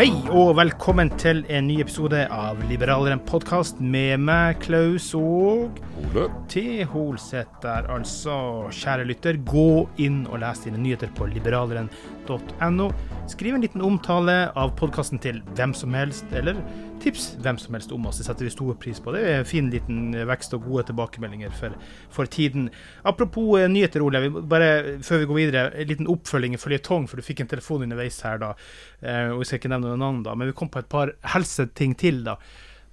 [0.00, 6.22] Hei og velkommen til en ny episode av Liberaleren podkast med meg, Klaus og Ole.
[6.48, 6.62] T.
[6.88, 8.32] Holseth der, altså.
[8.72, 12.86] Kjære lytter, gå inn og les dine nyheter på liberaleren.no.
[13.28, 16.56] Skriv en liten omtale av podkasten til hvem som helst, eller
[17.00, 18.20] tips hvem som helst om oss.
[18.20, 19.14] Det setter vi stor pris på.
[19.14, 21.74] Det er en fin liten vekst og gode tilbakemeldinger for,
[22.12, 22.68] for tiden.
[23.08, 24.22] Apropos eh, nyheter, Ole.
[24.50, 24.70] Bare
[25.06, 28.20] før vi går videre, en liten oppfølging i føljetong, for du fikk en telefon underveis
[28.26, 28.54] her, da.
[29.00, 31.14] Eh, og Vi skal ikke nevne noen navn, da, men vi kom på et par
[31.34, 32.38] helseting til, da.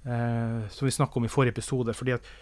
[0.08, 1.94] eh, som vi snakket om i forrige episode.
[1.94, 2.32] fordi at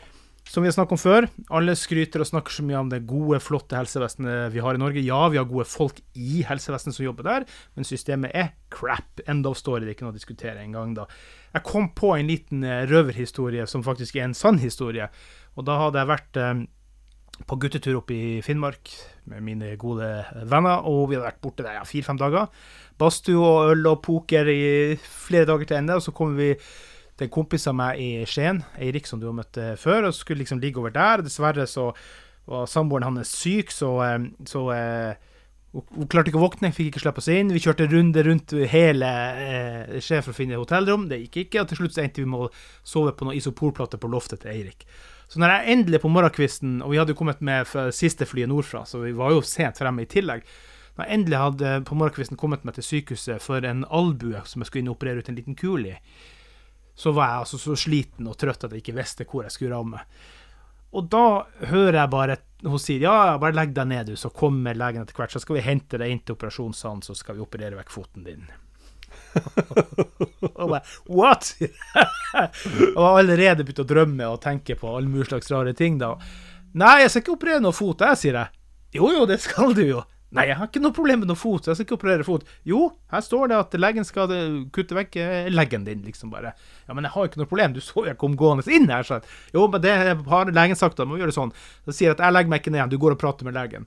[0.46, 1.24] som vi har snakket om før,
[1.58, 5.02] alle skryter og snakker så mye om det gode, flotte helsevesenet vi har i Norge.
[5.02, 9.24] Ja, vi har gode folk i helsevesenet som jobber der, men systemet er crap.
[9.26, 11.08] End of story, det er ikke noe å diskutere engang, da.
[11.56, 15.08] Jeg kom på en liten eh, røverhistorie som faktisk er en sann historie.
[15.56, 16.64] Og da hadde jeg vært eh,
[17.48, 18.92] på guttetur oppe i Finnmark
[19.30, 20.08] med mine gode
[20.48, 22.52] venner, og vi hadde vært borte der fire-fem dager.
[23.00, 24.66] Badstue og øl og poker i
[25.00, 26.52] flere dager til ende, og så kommer vi
[27.16, 30.16] er en kompis av meg i Skien, Eirik, som du har møtt eh, før, og
[30.16, 31.24] skulle liksom ligge over der.
[31.24, 31.90] Dessverre så
[32.46, 35.32] var samboeren hans syk, så, eh, så eh,
[35.76, 37.52] hun, klarte ikke å våkne, fikk ikke slippe oss inn.
[37.54, 39.10] Vi kjørte runde rundt hele
[39.42, 41.62] eh, Skien for å finne hotellrom, det gikk ikke.
[41.62, 42.50] Og til slutt endte vi med å
[42.86, 44.86] sove på noen isoporplater på loftet til Eirik.
[45.28, 48.84] Så når jeg endelig på morgenkvisten, og vi hadde jo kommet med siste flyet nordfra,
[48.86, 50.46] så vi var jo sent fremme i tillegg.
[50.96, 54.70] Når jeg endelig hadde på morgenkvisten kommet meg til sykehuset for en albue som jeg
[54.70, 55.98] skulle inn og operere ut en liten kule i,
[56.96, 59.76] så var jeg altså så sliten og trøtt at jeg ikke visste hvor jeg skulle
[59.76, 60.00] ramme.
[60.96, 61.26] Og da
[61.68, 65.16] hører jeg bare Hun sier ja, bare legg deg ned, du, så kommer legen etter
[65.18, 65.34] hvert.
[65.34, 68.46] Så skal vi hente deg inn til operasjonssalen, så skal vi operere vekk foten din.
[70.56, 71.52] og bare What?!
[72.96, 76.14] og har allerede begynt å drømme og tenke på alle mulige slags rare ting, da.
[76.76, 78.64] Nei, jeg skal ikke operere noe fot, jeg, sier jeg.
[78.96, 80.02] Jo, jo, det skal du jo.
[80.34, 82.48] Nei, jeg har ikke noe problem med noe fot, jeg skal ikke operere fot.
[82.66, 84.32] Jo, her står det at legen skal
[84.74, 86.50] kutte vekk eh, leggen din, liksom bare.
[86.88, 89.06] Ja, men jeg har ikke noe problem, du så jo jeg kom gående inn her,
[89.06, 89.20] så
[89.54, 89.94] Jo, men det
[90.26, 91.54] har legen sagt, da må vi gjøre sånn.
[91.86, 93.54] Så sier jeg at jeg legger meg ikke ned igjen, du går og prater med
[93.54, 93.86] legen.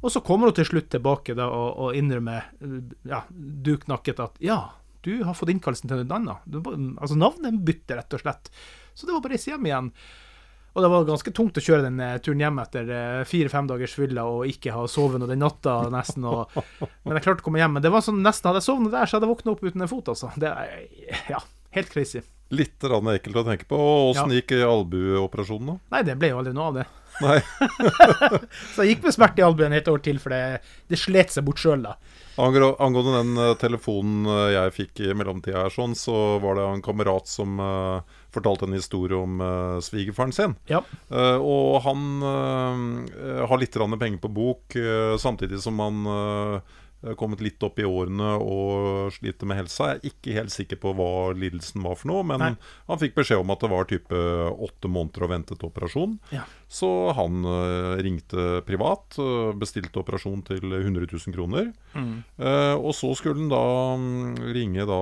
[0.00, 2.48] Og så kommer hun til slutt tilbake da, og, og innrømmer,
[3.08, 3.22] ja,
[3.68, 4.60] duknakket, at ja,
[5.06, 6.56] du har fått innkallelsen til noe annet.
[6.98, 8.50] Altså navnet bytter, rett og slett.
[8.96, 9.90] Så det var bare å reise hjem igjen.
[10.76, 13.94] Og det var ganske tungt å kjøre den uh, turen hjem etter uh, fire-fem dagers
[13.96, 16.26] fylla og ikke ha sovet noe den natta nesten.
[16.28, 16.52] Og,
[17.08, 17.78] men jeg klarte å komme hjem.
[17.78, 19.86] Men det var sånn, nesten hadde jeg sovnet der, så hadde jeg våkna opp uten
[19.86, 20.28] en fot, altså.
[20.36, 21.40] Det er ja,
[21.78, 22.20] helt crazy.
[22.54, 23.80] Litt rann ekkelt å tenke på.
[24.12, 24.42] Åssen Ja.
[24.42, 25.96] gikk albueoperasjonen, da?
[25.96, 26.86] Nei, det ble jo aldri noe av det.
[27.24, 27.38] Nei.
[28.74, 30.60] Så jeg gikk med smerte i albuen et år til, for det,
[30.92, 31.96] det slet seg bort sjøl, da.
[32.36, 36.66] Angå- Angående den eh, telefonen eh, jeg fikk i mellomtida her, sånn, så var det
[36.68, 38.04] en kamerat som uh,
[38.34, 40.56] fortalte en historie om uh, svigerfaren sin.
[40.68, 40.82] Ja.
[41.08, 44.76] Uh, og han har litt penger på bok,
[45.20, 46.04] samtidig som han
[47.20, 49.90] kommet litt opp i årene og sliter med helsa.
[49.92, 52.52] Jeg er ikke helt sikker på hva lidelsen var for noe, men Nei.
[52.88, 54.22] han fikk beskjed om at det var type
[54.66, 56.16] åtte måneder å vente til operasjon.
[56.34, 56.46] Ja.
[56.66, 61.70] Så han eh, ringte privat, eh, bestilte operasjon til 100 000 kroner.
[61.94, 63.66] Eh, og så skulle han da
[64.00, 65.00] mm, ringe da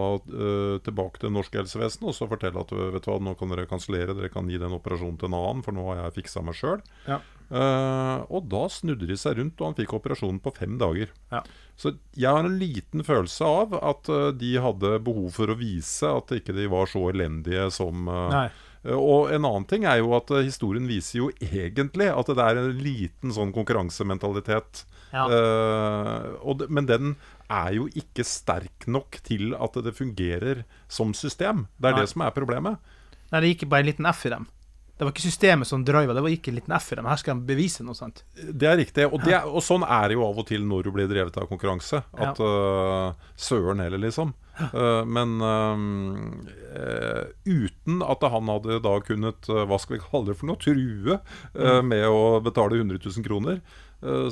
[0.84, 4.16] tilbake til norsk helsevesen og så fortelle at vet du hva, nå kan dere kansellere,
[4.16, 6.84] dere kan gi den operasjonen til en annen, for nå har jeg fiksa meg sjøl.
[7.08, 7.20] Ja.
[7.52, 11.12] Eh, og da snudde de seg rundt, og han fikk operasjonen på fem dager.
[11.32, 11.42] Ja.
[11.76, 16.06] Så jeg har en liten følelse av at uh, de hadde behov for å vise
[16.06, 18.46] at ikke de var så elendige som uh,
[18.94, 22.78] Og en annen ting er jo at historien viser jo egentlig at det er en
[22.78, 24.84] liten sånn konkurransementalitet.
[25.14, 25.26] Ja.
[25.30, 27.16] Det, men den
[27.50, 31.66] er jo ikke sterk nok til at det fungerer som system.
[31.78, 32.04] Det er Nei.
[32.04, 32.94] det som er problemet.
[33.32, 34.46] Nei, det gikk bare en liten F i dem.
[34.94, 37.08] Det var ikke systemet som driva, det var ikke en liten F i dem.
[37.10, 38.22] Her skal de bevise noe sånt.
[38.38, 39.08] Det er riktig.
[39.08, 41.48] Og, det, og sånn er det jo av og til når du blir drevet av
[41.50, 42.04] konkurranse.
[42.14, 44.30] At øh, søren heller, liksom.
[44.54, 50.52] Uh, men uh, uten at han hadde da kunnet, hva skal vi kalle det for
[50.52, 53.58] noe, true øh, med å betale 100 000 kroner,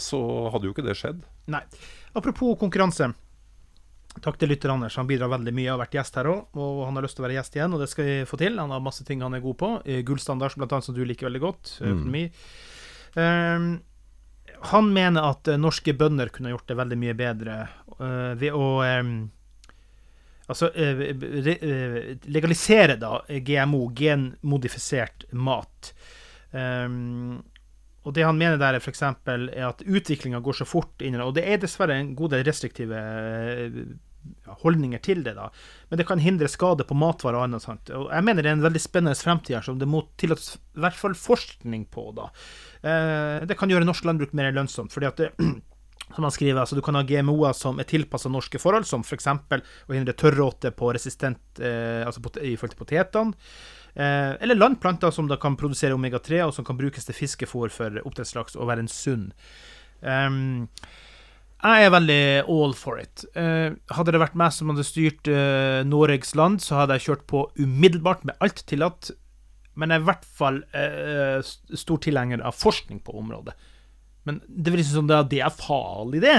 [0.05, 0.19] så
[0.53, 1.23] hadde jo ikke det skjedd.
[1.50, 1.62] Nei.
[2.12, 3.06] Apropos konkurranse.
[4.20, 5.70] Takk til lytter Anders, han bidrar veldig mye.
[5.73, 7.81] Har vært gjest her òg, og han har lyst til å være gjest igjen, og
[7.81, 8.59] det skal vi få til.
[8.61, 9.70] Han har masse ting han er god på.
[9.87, 11.73] Eh, Gullstandard, blant annet, som du liker veldig godt.
[11.81, 12.26] Økonomi.
[13.23, 13.70] Ehm,
[14.73, 17.56] han mener at eh, norske bønder kunne gjort det veldig mye bedre
[17.99, 19.14] uh, ved å um,
[20.53, 20.99] Altså eh,
[21.47, 25.93] re, eh, legalisere da GMO, genmodifisert mat.
[26.50, 27.38] Ehm,
[28.03, 29.03] og det han mener der, er f.eks.
[29.03, 33.77] at utviklinga går så fort inn, og det er dessverre en god del restriktive eh,
[34.63, 35.49] holdninger til det, da.
[35.91, 37.65] Men det kan hindre skade på matvarer og annet.
[37.65, 37.91] Sant?
[37.95, 40.83] Og jeg mener det er en veldig spennende fremtid her, som det må tillates i
[40.83, 42.31] hvert fall forskning på, da.
[42.83, 45.31] Eh, det kan gjøre norsk landbruk mer lønnsomt, fordi at det,
[46.15, 49.31] som han skriver, altså Du kan ha GMO-er som er tilpassa norske forhold, som f.eks.
[49.31, 53.55] å hindre tørråte på resistent eh, altså i forhold til potetene.
[53.94, 58.03] Eh, eller landplanter som da kan produsere omega-3, og som kan brukes til fiskefôr for
[58.03, 59.31] oppdrettslaks og være en sunn.
[60.03, 60.69] Um,
[61.62, 63.25] jeg er veldig all for it.
[63.39, 67.27] Eh, hadde det vært meg som hadde styrt uh, Norges land, så hadde jeg kjørt
[67.31, 69.12] på umiddelbart med alt tillatt.
[69.79, 73.55] Men jeg er i hvert fall eh, stor tilhenger av forskning på området.
[74.29, 76.37] Men det virker som det, det er farlig, det.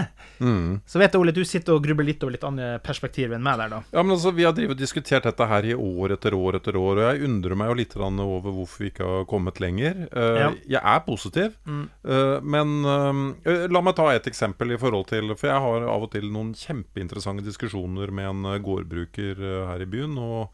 [0.88, 3.60] Så vet jeg, Ole, du sitter og grubler litt over litt andre perspektiver enn meg
[3.60, 3.80] der, da.
[3.92, 6.78] Ja, men altså, Vi har drivet og diskutert dette her i år etter år etter
[6.80, 10.06] år, og jeg undrer meg jo litt over hvorfor vi ikke har kommet lenger.
[10.12, 10.48] Uh, Ja.
[10.74, 15.48] Jeg er positiv, eh, men uh, la meg ta et eksempel i forhold til For
[15.48, 20.50] jeg har av og til noen kjempeinteressante diskusjoner med en gårdbruker her i byen, og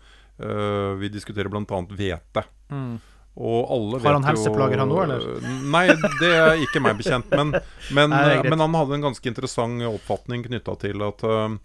[1.00, 1.80] vi diskuterer bl.a.
[1.90, 2.44] hvete.
[2.72, 3.00] Mm.
[3.40, 5.52] Har han helseplager, han òg, eller?
[5.72, 5.86] Nei,
[6.20, 7.30] det er ikke meg bekjent.
[7.32, 7.54] Men,
[7.96, 11.56] men, Nei, men han hadde en ganske interessant oppfatning knytta til at uh,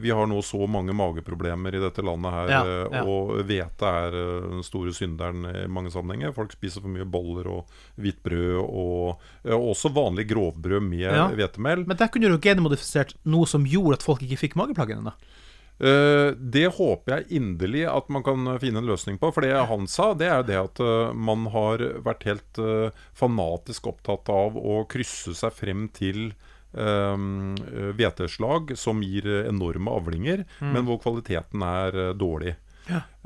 [0.00, 3.02] vi har nå så mange mageproblemer i dette landet her, Ja, eh, ja.
[3.04, 6.32] og hvete er den store synderen i mange sammenhenger.
[6.36, 11.28] Folk spiser for mye boller og hvitt brød, og, og også vanlig grovbrød med Ja.
[11.86, 15.36] Men der kunne du genmodifisert noe som gjorde at folk ikke fikk mageplagene, da.
[15.80, 19.32] Eh, det håper jeg inderlig at man kan finne en løsning på.
[19.32, 23.88] For det han sa, det er det at eh, man har vært helt eh, fanatisk
[23.94, 26.32] opptatt av å krysse seg frem til
[26.70, 32.52] hveteslag um, som gir enorme avlinger, men hvor kvaliteten er dårlig.
[32.54, 32.54] dårlig.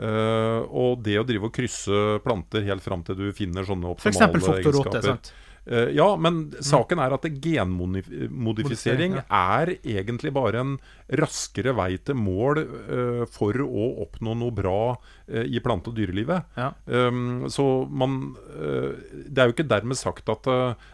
[0.01, 4.31] Uh, og det å drive og krysse planter helt fram til du finner sånne optimale
[4.33, 5.31] egenskaper sant?
[5.67, 10.75] Eh, ja, men saken er at genmodifisering Modifisering, er egentlig bare en
[11.21, 14.94] raskere vei til mål eh, for å oppnå noe bra
[15.27, 16.51] eh, i plante- og dyrelivet.
[16.59, 16.71] Ja.
[16.85, 20.47] Um, så man Det er jo ikke dermed sagt at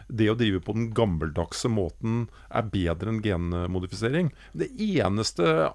[0.07, 4.31] det å drive på den gammeldagse måten er bedre enn genmodifisering.
[4.57, 5.69] Det eneste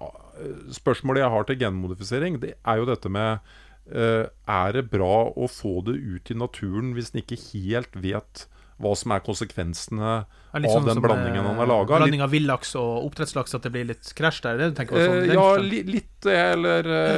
[0.73, 3.39] spørsmålet jeg har til genmodifisering, det er jo dette med
[3.87, 8.47] Er det bra å få det ut i naturen hvis en ikke helt vet
[8.81, 10.09] hva som er konsekvensene
[10.53, 11.97] Ja, litt av sånn den blandingen eh, han har laga?
[12.01, 14.53] Blanding av villaks og oppdrettslaks, at det blir litt krasj der?
[14.53, 15.01] er Det du tenker på?
[15.05, 17.17] Sånn, Eh, ja, li, litt det, eller eh,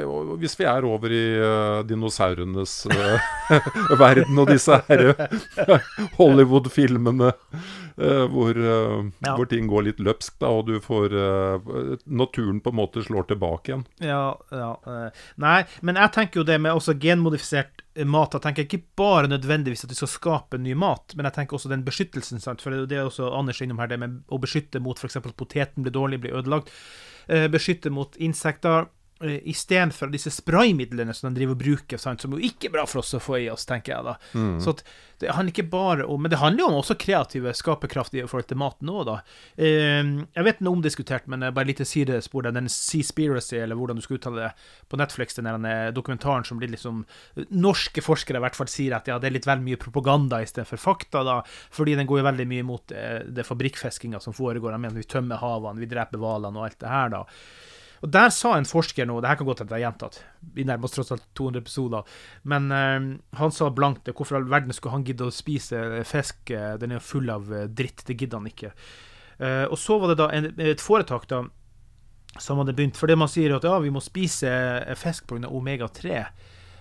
[0.00, 3.28] eh, Hvis vi er over i uh, dinosaurenes uh,
[4.00, 9.34] verden og disse her eh, Hollywood-filmene uh, hvor, eh, Ja.
[9.36, 11.70] hvor ting går litt løpsk, da, og du får eh,
[12.06, 13.84] Naturen på en måte slår tilbake igjen.
[14.00, 14.70] Ja, ja.
[14.86, 15.10] eh,
[15.42, 18.34] Nei, men jeg tenker jo det med også genmodifisert eh, mat.
[18.36, 21.72] Jeg tenker ikke bare nødvendigvis at vi skal skape ny mat, men jeg tenker også
[21.72, 22.42] den beskyttelsen.
[22.42, 22.62] Sant?
[22.64, 25.20] For det er også Anders innom her, det med å beskytte mot f.eks.
[25.36, 26.72] poteten blir dårlig, blir ødelagt.
[27.28, 28.88] Eh, beskytte mot insekter.
[29.24, 32.86] Uh, istedenfor disse spraymidlene som de driver og bruker, sant, som jo ikke er bra
[32.88, 34.16] for oss å få i oss, tenker jeg da.
[34.34, 34.58] Mm.
[34.62, 34.76] Så
[35.20, 38.60] det handler ikke bare om Men det handler jo om også kreative i forhold til
[38.60, 39.16] maten òg, da.
[39.58, 44.04] Uh, jeg vet den er omdiskutert, men bare litt sidespor den Seaspiracy, eller hvordan du
[44.04, 44.50] skal uttale det,
[44.88, 47.04] på Netflix, den der dokumentaren som blir liksom
[47.50, 50.80] Norske forskere i hvert fall sier at ja, det er litt vel mye propaganda istedenfor
[50.80, 51.40] fakta, da,
[51.74, 54.74] fordi den går jo veldig mye mot det, det fabrikkfiskinga som foregår.
[54.74, 57.22] Jeg mener, vi tømmer havene, vi dreper hvalene og alt det her, da.
[58.00, 60.22] Og Der sa en forsker nå, det her kan godt hende jeg har gjentatt,
[60.56, 62.14] vi nærmer oss tross alt 200 episoder,
[62.48, 64.14] men uh, han sa blankt det.
[64.16, 66.54] Hvorfor all verden skulle han gidde å spise fisk?
[66.80, 68.06] Den er jo full av dritt.
[68.08, 68.72] Det gidder han ikke.
[69.40, 71.44] Uh, og så var det da en, et foretak da
[72.38, 74.50] som hadde begynt For det man sier at ja, vi må spise
[75.00, 75.48] fisk pga.
[75.50, 76.24] omega-3.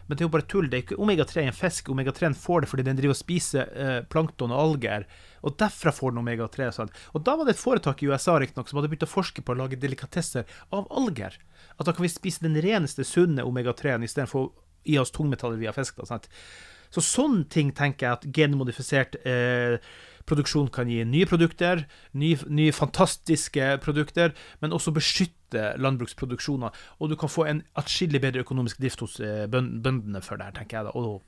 [0.10, 0.68] Men det er jo bare tull.
[0.70, 1.92] det er ikke Omega-3 i en fisk.
[1.94, 5.06] Omega-3 får det fordi den driver og spiser eh, plankton og alger.
[5.46, 6.72] Og derfra får den omega-3.
[6.74, 6.90] Sånn.
[7.14, 9.54] Og da var det et foretak i USA nok, som hadde begynt å forske på
[9.54, 11.38] å lage delikatesser av alger.
[11.78, 14.52] At da kan vi spise den reneste, sunne omega-3-en istedenfor å
[14.90, 16.02] gi oss tungmetaller via fisk.
[16.02, 16.26] Da, sant?
[16.90, 19.78] Så sånne ting tenker jeg at genmodifisert eh,
[20.30, 21.86] produksjon kan gi nye produkter,
[22.20, 26.76] nye, nye, fantastiske produkter, men også beskytte landbruksproduksjoner.
[27.00, 30.58] Og du kan få en atskillig bedre økonomisk drift hos eh, bøndene for det her,
[30.62, 30.96] tenker jeg da.
[30.96, 31.20] Og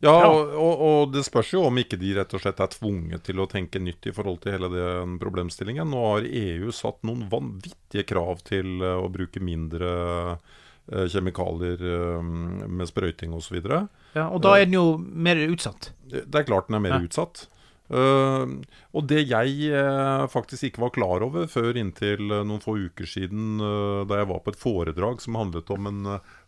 [0.00, 3.42] ja, og, og, det spørs jo om ikke de rett og slett er tvunget til
[3.42, 5.92] å tenke nytt i forhold til hele den problemstillingen.
[5.92, 9.92] Nå har EU satt noen vanvittige krav til uh, å bruke mindre
[10.40, 11.84] uh, kjemikalier
[12.24, 13.60] med sprøyting osv.
[14.16, 15.92] Ja, og da er den jo mer utsatt?
[16.02, 17.04] Det, det er klart den er mer ja.
[17.06, 17.44] utsatt.
[17.90, 18.46] Uh,
[18.94, 23.02] og det jeg uh, faktisk ikke var klar over før inntil uh, noen få uker
[23.08, 23.58] siden,
[24.06, 26.00] da jeg var på et foredrag som handlet om en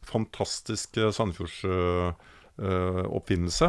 [0.07, 3.69] fantastisk Sandfjords-oppfinnelse,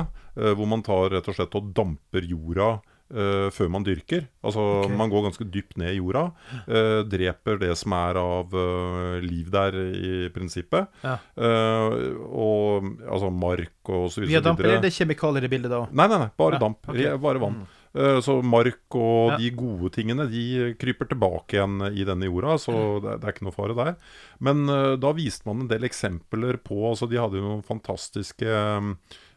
[0.58, 2.70] hvor man tar rett og slett og damper jorda
[3.14, 4.24] Uh, før man dyrker.
[4.42, 4.96] Altså okay.
[4.98, 6.24] Man går ganske dypt ned i jorda.
[6.66, 10.90] Uh, dreper det som er av uh, liv der, i prinsippet.
[11.04, 11.18] Ja.
[11.38, 14.32] og altså mark og så videre.
[14.32, 15.84] Via damp, eller er det kjemikalier i bildet da?
[15.92, 16.62] Nei, nei, nei bare ja.
[16.64, 16.90] damp.
[16.90, 17.12] Okay.
[17.22, 17.64] Bare vann.
[17.64, 17.80] Mm.
[18.26, 19.36] Så mark og ja.
[19.38, 23.46] de gode tingene De kryper tilbake igjen i denne jorda, så det, det er ikke
[23.46, 23.92] noe fare der.
[24.42, 24.64] Men
[24.98, 28.50] da viste man en del eksempler på altså De hadde jo noen fantastiske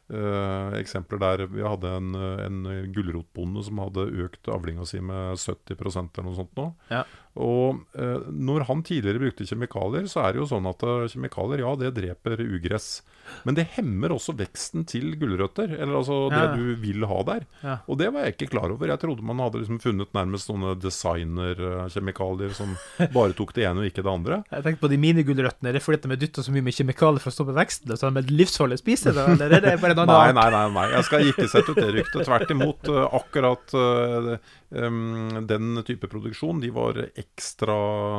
[0.07, 2.59] Uh, eksempler der vi hadde en, en
[2.95, 6.69] gulrotbonde som hadde økt avlinga si med 70% eller noe sånt nå.
[6.93, 7.03] Ja.
[7.37, 11.63] Og eh, når han tidligere brukte kjemikalier, så er det jo sånn at uh, kjemikalier,
[11.65, 13.03] ja, det dreper ugress.
[13.45, 16.47] Men det hemmer også veksten til gulrøtter, eller altså ja.
[16.47, 17.47] det du vil ha der.
[17.61, 17.77] Ja.
[17.91, 18.89] Og det var jeg ikke klar over.
[18.89, 22.77] Jeg trodde man hadde liksom funnet nærmest sånne designerkjemikalier som
[23.17, 24.41] bare tok det ene og ikke det andre.
[24.53, 25.73] Jeg tenkte på de minigulrøttene.
[25.73, 27.93] Er det fordi de dytta så mye med kjemikalier for å stoppe veksten?
[27.93, 29.13] Så de er livsfarlig å spise?
[29.17, 29.29] Da?
[29.37, 30.87] Eller er det bare en annen nei, nei, nei, nei.
[30.95, 32.25] Jeg skal ikke sette ut det ryktet.
[32.27, 32.89] Tvert imot.
[33.17, 34.37] akkurat um,
[34.71, 37.77] den type produksjon, de var ekstra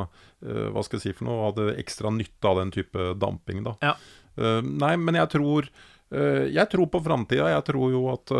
[0.08, 1.50] uh, Hva skal jeg si for noe?
[1.50, 3.74] Hadde ekstra nytte av den type damping, da.
[3.84, 3.94] Ja.
[4.38, 5.68] Uh, nei, men jeg tror
[6.08, 7.50] Jeg tror på framtida.
[7.52, 8.32] Jeg tror jo at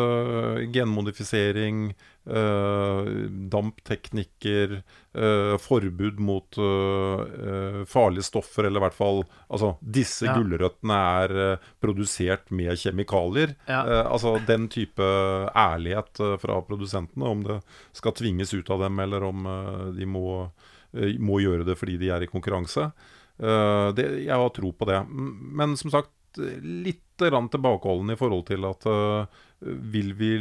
[0.72, 1.90] genmodifisering,
[3.52, 4.72] dampteknikker,
[5.60, 6.58] forbud mot
[7.88, 10.34] farlige stoffer, eller i hvert fall Altså, disse ja.
[10.36, 13.52] gulrøttene er produsert med kjemikalier.
[13.68, 13.82] Ja.
[14.06, 15.04] altså den type
[15.52, 17.60] ærlighet fra produsentene, om det
[17.96, 19.48] skal tvinges ut av dem, eller om
[19.96, 20.48] de må
[20.96, 22.90] Eh, må gjøre det fordi de er i konkurranse.
[23.38, 25.02] Eh, det, jeg har tro på det.
[25.08, 26.12] Men som sagt,
[26.62, 30.34] litt tilbakeholden i forhold til at uh, vil vi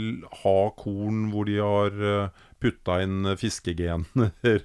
[0.43, 4.29] ha korn hvor de har uh, putta inn fiskegener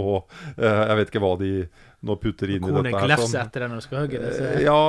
[0.00, 1.52] og uh, jeg vet ikke hva de
[1.98, 2.76] nå putter inn i dette.
[2.78, 3.40] Kornet glefser sånn.
[3.42, 4.28] etter deg når du skal hogge det.
[4.36, 4.50] Så.
[4.62, 4.82] Ja,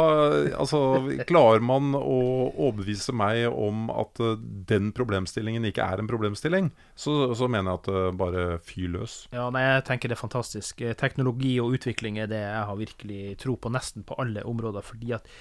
[0.62, 0.82] altså
[1.26, 2.18] Klarer man å
[2.52, 4.22] overbevise meg om at
[4.70, 9.24] den problemstillingen ikke er en problemstilling, så, så mener jeg at bare fyr løs.
[9.34, 10.86] Ja, nei, jeg tenker det er fantastisk.
[10.86, 14.86] Eh, teknologi og utvikling er det jeg har virkelig tro på nesten på alle områder.
[14.86, 15.34] fordi at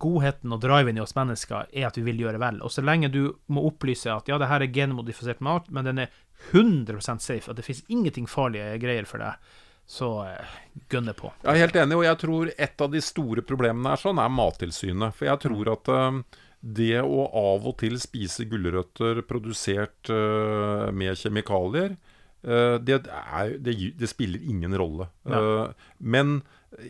[0.00, 2.60] godheten og driven i oss mennesker er at vi vil gjøre vel.
[2.64, 6.04] Og så lenge du må opplyse at ja, det her er genmodifisert mat, men den
[6.06, 6.12] er
[6.50, 9.50] 100 safe, at det finnes ingenting farlige greier for deg,
[9.90, 10.52] så uh,
[10.92, 11.32] gønne på.
[11.42, 14.32] Jeg er helt enig, og jeg tror et av de store problemene er sånn, er
[14.32, 15.16] Mattilsynet.
[15.18, 21.18] For jeg tror at uh, det å av og til spise gulrøtter produsert uh, med
[21.20, 21.98] kjemikalier,
[22.40, 25.10] det, er, det, det, spiller ingen rolle.
[25.28, 25.74] Ja.
[26.00, 26.38] men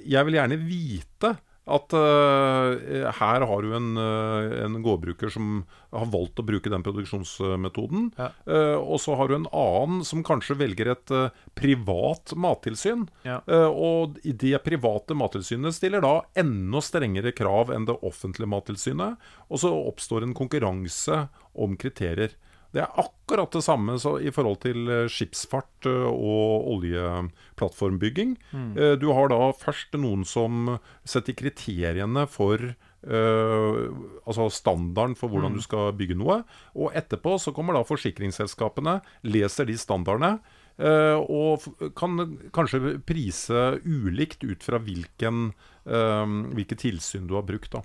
[0.07, 1.33] jeg vil gjerne vite
[1.69, 5.63] at uh, her har du en, uh, en, gårdbruker som
[5.93, 8.09] har valgt å bruke den produksjonsmetoden.
[8.17, 8.31] Ja.
[8.49, 11.15] Uh, og så har du en annen som kanskje velger et
[11.59, 13.07] privat mattilsyn.
[13.27, 13.41] Ja.
[13.69, 19.31] og det private mattilsynet stiller da enda strengere krav enn det offentlige mattilsynet.
[19.51, 22.35] Og så oppstår en konkurranse om kriterier.
[22.71, 28.37] Det er akkurat det samme i forhold til eh, skipsfart eh, og oljeplattformbygging.
[28.55, 28.71] Mm.
[29.03, 30.77] Du har da først noen som
[31.09, 32.71] setter kriteriene for
[33.09, 33.91] uh,
[34.29, 35.59] altså standarden for hvordan mm.
[35.59, 36.41] du skal bygge noe.
[36.77, 38.99] Og etterpå så kommer da forsikringsselskapene,
[39.29, 40.39] leser de standardene.
[40.81, 41.67] Uh, og
[41.99, 45.51] kan kanskje prise ulikt ut fra hvilken,
[45.85, 47.73] uh, hvilke tilsyn du har brukt.
[47.75, 47.85] da.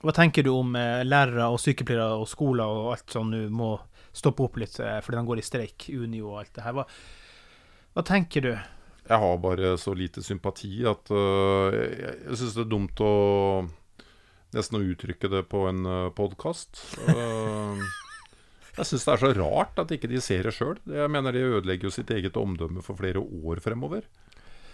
[0.00, 3.74] Hva tenker du om eh, lærere og sykepleiere og skoler og alt som nå må
[4.16, 6.76] stoppe opp litt eh, fordi de går i streik, Unio og alt det her?
[6.78, 6.86] Hva,
[7.96, 8.52] hva tenker du?
[9.10, 13.14] Jeg har bare så lite sympati at uh, jeg, jeg syns det er dumt å
[14.54, 16.78] nesten å uttrykke det på en uh, podkast.
[17.08, 17.80] Uh,
[18.76, 20.78] jeg syns det er så rart at ikke de ser det sjøl.
[20.86, 24.06] Jeg mener de ødelegger jo sitt eget omdømme for flere år fremover.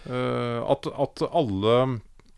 [0.05, 1.79] Uh, at, at alle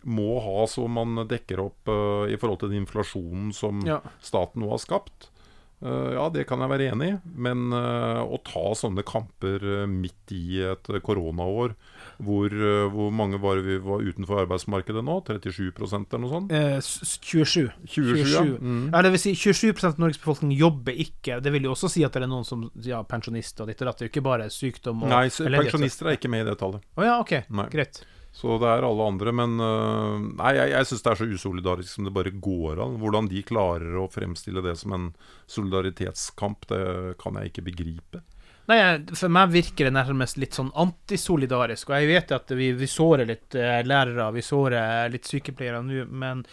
[0.08, 4.00] må ha så man dekker opp uh, i forhold til den inflasjonen som ja.
[4.24, 5.32] staten nå har skapt.
[5.80, 10.34] Uh, ja, det kan jeg være enig i, men uh, å ta sånne kamper midt
[10.36, 11.76] i et koronaår
[12.20, 12.52] hvor,
[12.92, 15.14] hvor, mange var vi var utenfor arbeidsmarkedet nå?
[15.24, 16.52] 37% eller noe sånt?
[16.52, 17.70] Eh, 27.
[17.88, 18.34] 27, 27.
[18.34, 18.44] Ja.
[18.60, 18.82] Mm.
[18.92, 19.04] ja.
[19.06, 21.40] det vil si 27 av Norges befolkning jobber ikke.
[21.40, 23.88] Det vil jo også si at det er noen som ja, pensjonister og ditt og
[23.88, 24.02] datt.
[24.02, 26.84] Det er jo ikke bare sykdom og Nei, pensjonister er ikke med i det tallet.
[26.84, 27.38] Å oh, ja, ok.
[27.56, 27.70] Nei.
[27.72, 28.04] Greit.
[28.32, 29.34] Så det er alle andre.
[29.36, 32.98] Men uh, nei, jeg, jeg syns det er så usolidarisk som det bare går an.
[33.02, 35.08] Hvordan de klarer å fremstille det som en
[35.50, 36.84] solidaritetskamp, det
[37.22, 38.24] kan jeg ikke begripe.
[38.70, 38.80] Nei,
[39.18, 41.89] For meg virker det nærmest litt sånn antisolidarisk.
[41.89, 46.06] Og jeg vet at vi, vi sårer litt uh, lærere, vi sårer litt sykepleiere nå,
[46.13, 46.46] men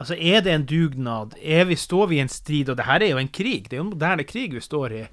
[0.00, 1.36] altså, er det en dugnad?
[1.42, 2.72] Er vi, står vi i en strid?
[2.72, 4.96] Og det her er jo en krig, det er jo en moderne krig vi står
[5.02, 5.04] i.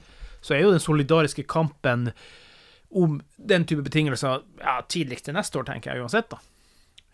[0.41, 2.09] Så er jo den solidariske kampen
[2.91, 6.29] om den type betingelser ja, tidligst til neste år, tenker jeg uansett.
[6.31, 6.41] da.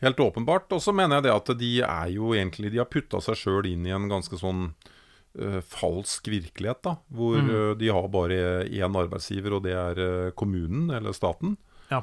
[0.01, 0.71] Helt åpenbart.
[0.73, 3.69] Og så mener jeg det at de er jo egentlig De har putta seg sjøl
[3.71, 6.97] inn i en ganske sånn uh, falsk virkelighet, da.
[7.13, 7.53] Hvor mm.
[7.53, 11.57] uh, de har bare én arbeidsgiver, og det er uh, kommunen, eller staten.
[11.87, 12.01] Ja.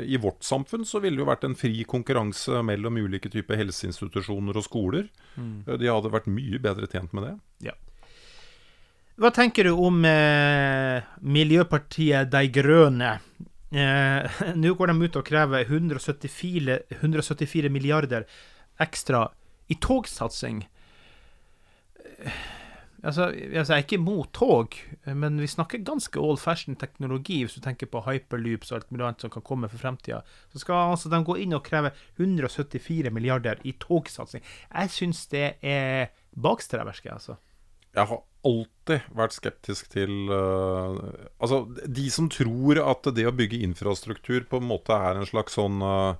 [0.00, 4.56] I vårt samfunn så ville det jo vært en fri konkurranse mellom ulike typer helseinstitusjoner
[4.56, 5.10] og skoler.
[5.34, 5.58] Mm.
[5.76, 7.34] De hadde vært mye bedre tjent med det.
[7.66, 7.74] Ja.
[9.20, 13.18] Hva tenker du om eh, Miljøpartiet De Grønne?
[13.68, 18.24] Eh, Nå går de ut og krever 174, 174 milliarder
[18.80, 19.26] ekstra
[19.68, 20.64] i togsatsing.
[22.24, 22.40] Eh,
[23.00, 24.74] Altså, altså, Jeg er ikke imot tog,
[25.06, 29.06] men vi snakker ganske old fashion teknologi hvis du tenker på hyperloops og alt mulig
[29.06, 30.20] annet som kan komme for fremtida.
[30.52, 34.44] Så skal altså de gå inn og kreve 174 milliarder i togsatsing.
[34.68, 37.38] Jeg syns det er bakstreversk, altså.
[37.96, 40.96] Jeg har alltid vært skeptisk til uh,
[41.42, 45.58] Altså, de som tror at det å bygge infrastruktur på en måte er en slags
[45.58, 46.14] sånn uh,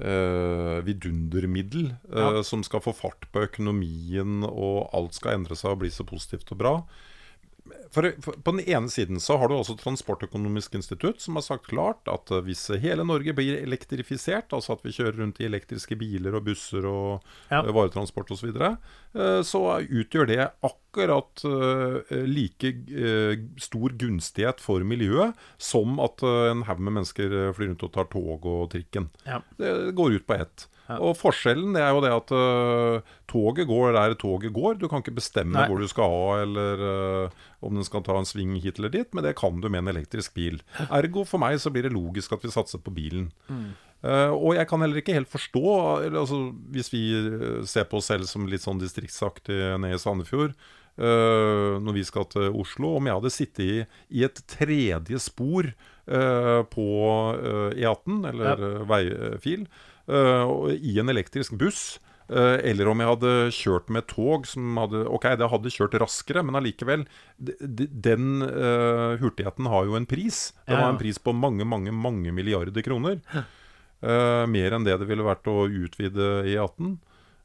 [0.00, 5.84] uh, vidundermiddel uh, som skal få fart på økonomien, og alt skal endre seg og
[5.84, 6.74] bli så positivt og bra.
[7.94, 11.70] For, for, På den ene siden så har du også Transportøkonomisk institutt, som har sagt
[11.70, 15.96] klart at uh, hvis hele Norge blir elektrifisert, altså at vi kjører rundt i elektriske
[15.96, 17.62] biler og busser og Ja.
[17.64, 18.70] uh, varetransport osv., så, videre,
[19.16, 21.42] uh, så utgjør det akkurat
[22.28, 22.70] like
[23.58, 28.46] stor gunstighet for miljøet som at en haug med mennesker flyr rundt og tar tog
[28.46, 29.08] og trikken.
[29.26, 29.40] Ja.
[29.58, 30.68] Det går ut på ett.
[31.00, 34.76] Og forskjellen det er jo det at uh, toget går der toget går.
[34.80, 35.64] Du kan ikke bestemme Nei.
[35.70, 39.08] hvor du skal ha, eller uh, om den skal ta en sving hit eller dit,
[39.16, 40.60] men det kan du med en elektrisk bil.
[40.90, 43.30] Ergo for meg så blir det logisk at vi satser på bilen.
[44.04, 45.62] Eh, og jeg kan heller ikke helt forstå,
[46.12, 46.40] altså,
[46.74, 47.04] hvis vi
[47.64, 50.52] ser på oss selv som litt sånn distriktsaktig nede i Sandefjord
[51.00, 53.78] uh, når vi skal til Oslo, om jeg hadde sittet i,
[54.20, 56.86] i et tredje spor uh, på
[57.38, 58.84] øh, E18, eller Ja.
[58.90, 59.66] veifil,
[60.08, 61.98] i en elektrisk buss.
[62.28, 66.42] øh, eller om jeg hadde kjørt med tog som hadde Ok, det hadde kjørt raskere,
[66.44, 67.06] men allikevel.
[67.38, 70.52] Den uh, hurtigheten har jo en pris.
[70.66, 73.20] Den Ja, har en pris på mange, mange, mange milliarder kroner.
[74.04, 76.96] Uh, mer enn det det ville vært å utvide E18.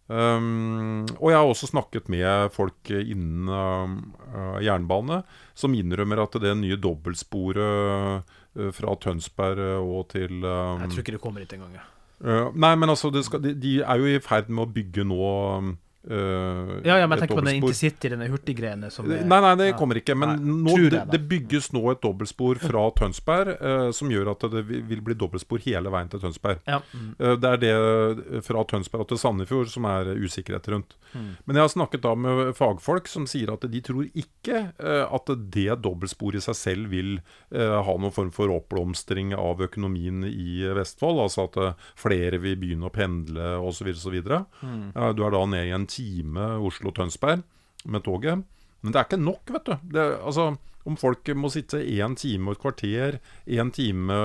[0.09, 5.19] Um, og jeg har også snakket med folk innen uh, jernbane
[5.53, 8.25] som innrømmer at det nye dobbeltsporet
[8.73, 11.75] fra Tønsberg og til um, Jeg tror ikke det kommer hit engang.
[11.77, 11.85] Ja.
[12.25, 15.19] Uh, Nei, men altså skal, de, de er jo i ferd med å bygge nå
[15.59, 15.75] um,
[16.09, 19.55] uh, Ja, ja, men jeg tenker på den intercity, denne hurtiggreiene som er- Nei, nei,
[19.55, 19.77] det Ja.
[19.77, 20.15] kommer ikke.
[20.17, 24.45] Men Nei, nå, det, det bygges nå et dobbeltspor fra Tønsberg uh, som gjør at
[24.51, 26.59] det vil bli dobbeltspor hele veien til Tønsberg.
[26.67, 26.81] Ja.
[26.93, 27.15] Mm.
[27.19, 30.95] Uh, det er det fra Tønsberg og til Sandefjord som er usikkerhet rundt.
[31.13, 31.29] Mm.
[31.45, 35.81] Men jeg har snakket da med fagfolk som sier at de tror ikke at det
[35.81, 37.19] dobbeltsporet i seg selv vil
[37.51, 41.19] ha noen form for oppblomstring av økonomien i Vestfold.
[41.23, 41.57] Altså at
[41.99, 43.89] flere vil begynne å pendle osv.
[43.93, 44.19] osv.
[44.61, 44.91] Mm.
[44.95, 47.43] Ja, du er da nede i en time Oslo-Tønsberg
[47.91, 48.47] med toget.
[48.79, 49.75] Men det er ikke nok, vet du.
[49.95, 50.53] Det, altså,
[50.87, 54.15] om folk må sitte én time og et kvarter, én time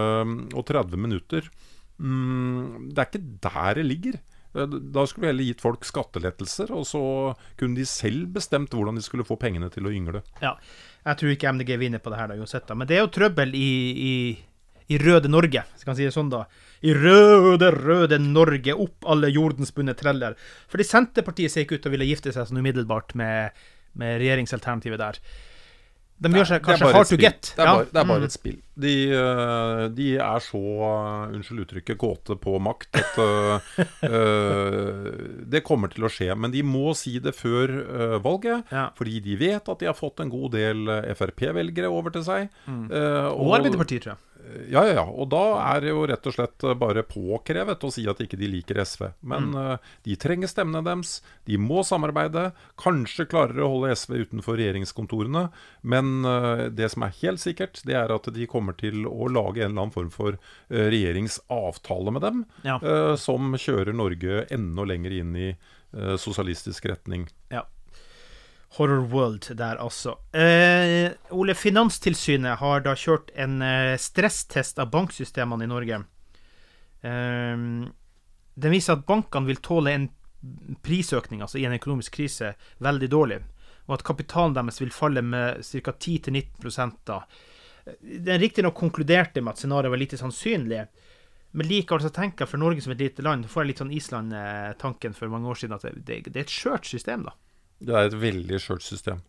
[0.55, 1.49] og 30 minutter
[1.99, 4.21] mm, Det er ikke der det ligger.
[4.55, 7.03] Da skulle vi heller gitt folk skattelettelser, og så
[7.59, 10.23] kunne de selv bestemt hvordan de skulle få pengene til å yngle.
[10.45, 10.55] Ja.
[11.05, 12.71] Jeg tror ikke MDG vinner på det her, da, uansett.
[12.79, 14.15] Men det er jo trøbbel i, i,
[14.93, 16.43] i røde Norge, skal man kan si det sånn, da.
[16.85, 20.37] I røde, røde Norge, opp alle jordens bunne treller.
[20.69, 23.51] Fordi Senterpartiet ser ikke ut til å ville gifte seg sånn umiddelbart med,
[23.97, 25.21] med regjeringsalternativet der.
[26.25, 27.49] De gjør seg kanskje hard to get.
[27.57, 27.73] Det er, Ja.
[27.75, 28.25] bare, det er bare Mm.
[28.25, 28.59] et spill.
[28.79, 33.59] De, eh, de er så, eh, unnskyld uttrykket, kåte på makt at uh,
[34.05, 36.31] eh, det kommer til å skje.
[36.39, 40.21] Men de må si det før uh, valget, fordi de vet at de har fått
[40.25, 40.87] en god del
[41.19, 42.49] Frp-velgere over til seg.
[42.69, 42.87] Mm.
[42.91, 44.23] Eh, Og Arbeiderpartiet, tror jeg.
[44.69, 45.05] Ja, ja, ja.
[45.09, 45.41] Og da
[45.75, 48.81] er det jo rett og slett eh, bare påkrevet å si at ikke de liker
[48.85, 49.07] SV.
[49.23, 49.57] Men Mm.
[49.57, 51.15] uh, de trenger stemmene deres.
[51.49, 52.53] De må samarbeide.
[52.81, 55.47] Kanskje klarer å holde SV utenfor regjeringskontorene.
[55.83, 59.65] Men uh, det som er helt sikkert, det er at de kommer til å lage
[59.65, 62.79] en eller annen form for uh, regjeringsavtale med dem, Ja.
[63.17, 65.49] som kjører Norge enda lenger inn i
[66.19, 67.29] sosialistisk retning.
[67.55, 67.63] Ja.
[68.75, 70.17] Horror World der, altså.
[70.35, 76.01] Eh, Ole, Finanstilsynet har da kjørt en eh, stresstest av banksystemene i Norge.
[77.07, 77.55] Eh,
[78.55, 80.09] den viser at bankene vil tåle en
[80.85, 83.41] prisøkning, altså i en økonomisk krise, veldig dårlig.
[83.87, 85.93] Og at kapitalen deres vil falle med ca.
[85.93, 87.23] 10-19 da.
[88.01, 90.85] Den riktignok konkluderte med at scenarioet var lite sannsynlig.
[91.55, 93.95] Men likevel så tenker jeg for Norge som et lite land, får jeg litt sånn
[93.95, 97.37] Island-tanken for mange år siden, at det, det, er et skjørt system, da.
[97.85, 99.23] Det er et veldig skjørt system.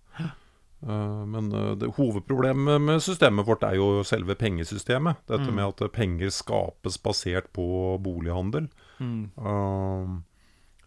[0.83, 5.23] Eh, men eh, det, hovedproblemet med systemet vårt er jo selve pengesystemet.
[5.27, 5.55] Dette Mm.
[5.55, 8.69] med at eh, penger skapes basert på bolighandel.
[8.99, 9.31] Mm.
[9.35, 10.21] Uh,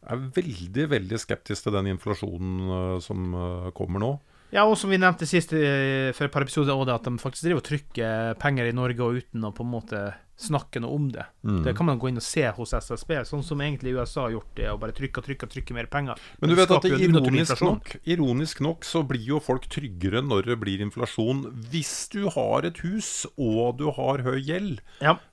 [0.00, 4.12] jeg er veldig veldig skeptisk til den inflasjonen uh, som uh, kommer nå.
[4.54, 7.48] Ja, og som vi nevnte sist eh, for et par episoder, også, at de faktisk
[7.48, 10.06] driver og trykker penger i Norge og uten å på en måte
[10.38, 11.24] snakke noe om det.
[11.42, 11.62] Mm.
[11.66, 14.52] Det kan man gå inn og se hos SSB, sånn som egentlig USA har gjort
[14.54, 16.20] det, og bare trykke og trykke og trykke mer penger.
[16.38, 20.52] Men du vet at det ironisk nok, ironisk nok så blir jo folk tryggere når
[20.52, 21.42] det blir inflasjon.
[21.72, 24.78] Hvis du har et hus og du har høy gjeld,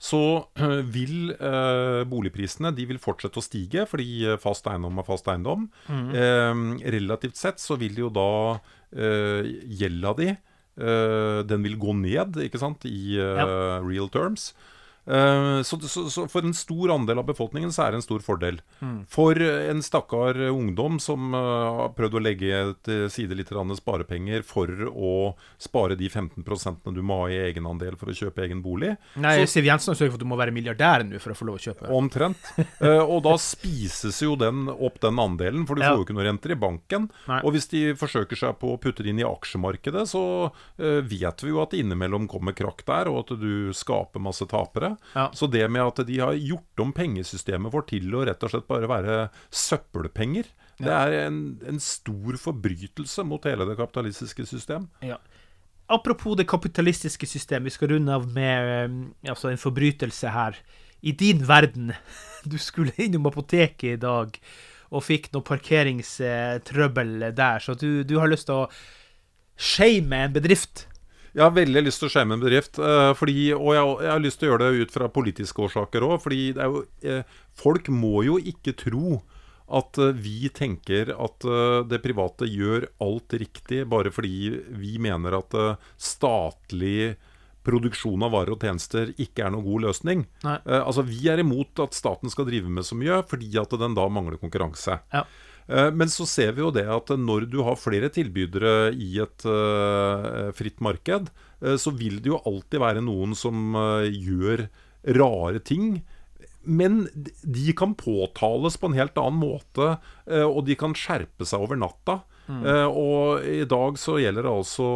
[0.01, 0.23] så
[0.57, 5.29] øh, vil eh, boligprisene de vil fortsette å stige, fordi øh, fast eiendom er fast
[5.29, 5.69] eiendom.
[5.85, 6.09] Mm.
[6.17, 8.31] Eh, relativt sett så vil jo da
[8.95, 10.29] gjelda di
[10.79, 13.79] øh, Den vil gå ned, ikke sant, i ja.
[13.83, 14.53] real terms.
[15.05, 18.23] Eh, så, så, så for en stor andel av befolkningen så er det en stor
[18.25, 18.59] fordel.
[18.81, 18.97] Mm.
[19.11, 24.69] For en stakkar ungdom som eh, har prøvd å legge til side litt sparepenger for
[24.89, 25.13] å
[25.61, 28.95] spare de 15% du må ha i egenandel for å kjøpe egen bolig.
[29.21, 31.37] Nei, så, Siv Jensen har sørget for at du må være milliardær nå for å
[31.37, 31.91] få lov å kjøpe.
[31.95, 32.51] Omtrent.
[32.85, 35.93] Eh, og da spises jo den opp den andelen, for du Ja.
[35.93, 37.07] får jo ikke noe renter i banken.
[37.29, 37.39] Nei.
[37.45, 40.21] Og hvis de forsøker seg på å putte det inn i aksjemarkedet, så
[40.79, 44.45] eh, vet vi jo at det innimellom kommer krakk der, og at du skaper masse
[44.51, 44.94] tapere.
[45.13, 45.29] Ja.
[45.35, 48.69] Så det med at de har gjort om pengesystemet vårt til å rett og slett
[48.69, 49.17] bare være
[49.53, 50.49] søppelpenger,
[50.81, 54.89] det er en, en stor forbrytelse mot hele det kapitalistiske system.
[55.05, 55.21] Ja.
[55.87, 58.95] Apropos det kapitalistiske system, vi skal runde av med eh,
[59.31, 60.57] altså en forbrytelse her.
[61.01, 61.93] I din verden.
[62.45, 64.35] Du skulle innom apoteket i dag
[64.93, 68.67] og fikk noe parkeringstrøbbel der, så du, du har lyst til å
[69.57, 70.85] shame en bedrift.
[71.35, 74.21] Jeg har veldig lyst til å skjerme en bedrift, eh, fordi, og jeg, jeg har
[74.23, 76.17] lyst til å gjøre det ut fra politiske årsaker òg.
[76.23, 79.19] Fordi jo, eh, folk må jo ikke tro
[79.75, 81.47] at eh, vi tenker at
[81.91, 85.55] det private gjør alt riktig bare fordi vi mener at
[85.99, 87.15] statlig
[87.65, 90.21] produksjon av varer og tjenester ikke er noen god løsning.
[90.45, 90.59] Nei.
[90.77, 94.05] Altså Vi er imot at staten skal drive med så mye, fordi at den da
[94.07, 95.01] mangler konkurranse.
[95.11, 95.25] Ja.
[95.67, 99.45] Eh, Men så ser vi jo det at når du har flere tilbydere i et
[99.49, 104.67] eh, fritt marked, eh, så vil det jo alltid være noen som gjør
[105.15, 106.03] rare ting.
[106.65, 111.77] Men de kan påtales på en helt annen måte, og de kan skjerpe seg over
[111.77, 112.15] natta.
[112.49, 112.63] Mm.
[112.89, 114.87] Og i dag så gjelder det altså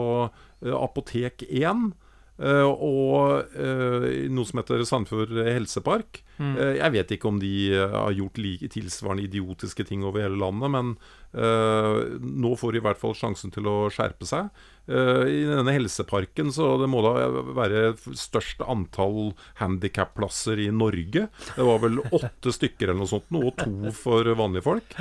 [0.65, 1.91] Apotek 1.
[2.39, 6.21] eh, og eh, noe som heter Sandefjord helsepark.
[6.39, 6.56] Mm.
[6.56, 10.75] Eh, jeg vet ikke om de har gjort like, tilsvarende idiotiske ting over hele landet,
[10.75, 10.93] men
[11.30, 14.47] nå får de i hvert fall sjansen til å skjerpe seg.
[14.89, 21.28] I denne helseparken så det må da være størst antall handikapplasser i Norge.
[21.30, 24.97] Det var vel åtte stykker eller noe sånt, og to for vanlige folk.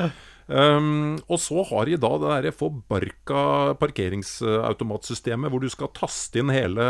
[0.48, 3.40] Um, og så har de da det derre forbarka
[3.76, 6.87] parkeringsautomatsystemet hvor du skal taste inn hele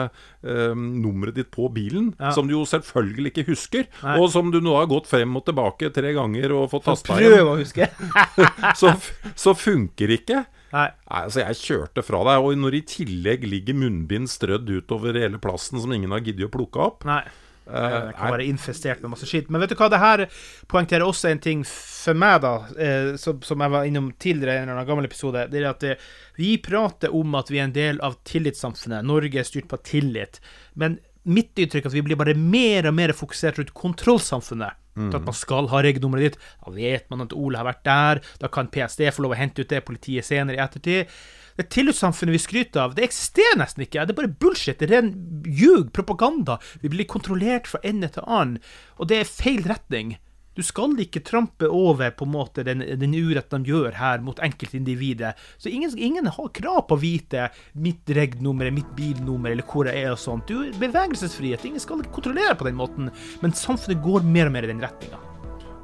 [0.47, 2.31] um, nummeret ditt på bilen, Ja.
[2.37, 4.15] som du jo selvfølgelig ikke husker, Nei.
[4.21, 7.33] og som du nå har gått frem og tilbake tre ganger og fått tasta inn.
[7.35, 7.89] prøv å huske.
[8.81, 8.95] så,
[9.35, 10.45] så funker ikke.
[10.73, 10.87] Nei.
[11.09, 15.81] altså Jeg kjørte fra deg, og når i tillegg ligger munnbind strødd utover hele plassen
[15.81, 17.23] som ingen har giddet å plukke opp Nei.
[17.69, 19.51] Det kan være infestert med masse skitt.
[19.53, 20.25] Men vet du hva, det her
[20.71, 24.63] poengterer også en ting for meg, da, eh, som, som jeg var innom tidligere i
[24.63, 25.45] en eller annen gammel episode.
[25.53, 26.09] Det er at eh,
[26.41, 29.07] vi prater om at vi er en del av tillitssamfunnet.
[29.07, 30.41] Norge er styrt på tillit.
[30.81, 30.97] Men
[31.29, 34.79] mitt inntrykk er at vi blir bare mer og mer fokusert rundt kontrollsamfunnet.
[34.99, 35.11] Mm.
[35.15, 36.47] At man skal ha regnummeret ditt.
[36.65, 38.23] Da vet man at Ole har vært der.
[38.43, 41.13] Da kan PST få lov å hente ut det, politiet senere i ettertid.
[41.59, 44.05] Det tillitssamfunnet vi skryter av, det eksisterer nesten ikke.
[44.07, 44.79] Det er bare bullshit.
[44.79, 45.11] Det er ren
[45.43, 46.61] ljug, propaganda.
[46.85, 48.61] Vi blir kontrollert fra ende til annen.
[49.03, 50.15] Og det er feil retning.
[50.59, 54.39] Du skal ikke trampe over på en måte den, den urett de gjør her mot
[54.43, 55.37] enkeltindividet.
[55.59, 60.03] Så ingen, ingen har krav på å vite mitt regnummer, mitt bilnummer eller hvor jeg
[60.03, 60.51] er og sånt.
[60.51, 61.67] Du bevegelsesfrihet.
[61.67, 63.11] Ingen skal kontrollere på den måten.
[63.43, 65.28] Men samfunnet går mer og mer i den retninga.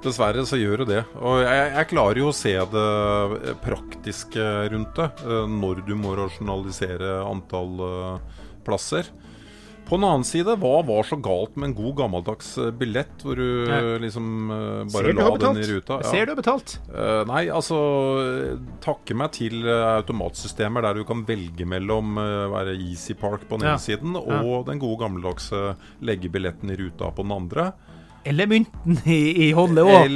[0.04, 1.02] Dessverre så gjør det det.
[1.20, 6.14] Og jeg, jeg klarer jo å se det praktiske rundt det, eh, når du må
[6.18, 9.08] rasjonalisere antall eh, plasser.
[9.84, 13.36] På den annen side, hva var så galt med en god gammeldags eh, billett, hvor
[13.36, 14.28] du eh, liksom
[14.92, 15.98] bare la den i ruta?
[16.00, 16.08] Ja.
[16.12, 16.76] ser du har betalt.
[16.88, 17.76] Uh, nei, altså
[18.84, 23.68] Takke meg til automatsystemer der du kan velge mellom uh, være Easy Park på den
[23.68, 23.74] Ja.
[23.76, 24.62] ene siden og Ja.
[24.70, 27.72] den gode gammeldagse legge billetten i ruta på den andre.
[28.24, 30.14] Eller mynten i, i holdet òg.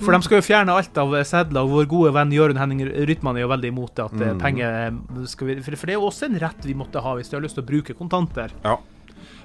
[0.00, 3.44] For de skal jo fjerne alt av sedler, vår gode venn Jørund Henning Rytman er
[3.44, 4.06] jo veldig imot det.
[4.08, 4.40] At eh, Mm.
[4.40, 7.36] penger skal vi, for, det er jo også en rett vi måtte ha hvis vi
[7.36, 8.54] har lyst til å bruke kontanter.
[8.64, 8.78] Ja.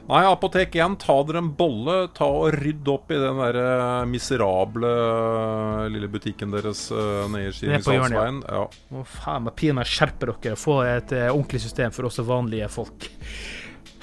[0.08, 1.98] Nei, Apotek 1, ta dere en bolle.
[2.16, 7.52] Ta og Rydd opp i den der eh, miserable eh, lille butikken deres nede i
[7.58, 8.40] Skiringsalsveien.
[8.48, 8.64] Ja.
[8.72, 13.10] Å faen meg pinadø skjerpe dere få et eh, ordentlig system for også vanlige folk.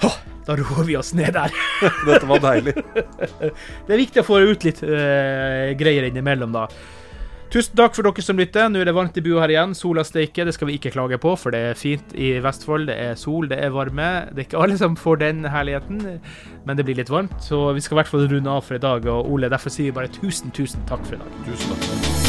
[0.03, 1.55] Åh, da roer vi oss ned der.
[2.07, 2.75] Dette var deilig.
[2.75, 6.67] det er viktig å få ut litt uh, greier innimellom, da.
[7.55, 8.67] Tusen takk for dere som lytter.
[8.67, 9.75] Nå er det varmt i bua her igjen.
[9.77, 12.89] Sola steiker, det skal vi ikke klage på, for det er fint i Vestfold.
[12.89, 14.09] Det er sol, det er varme.
[14.31, 16.19] Det er ikke alle som får den herligheten,
[16.65, 17.37] men det blir litt varmt.
[17.45, 19.07] Så vi skal i hvert fall runde av for i dag.
[19.07, 21.43] Og Ole, derfor sier vi bare tusen, tusen takk for i dag.
[21.47, 22.24] Tusen takk.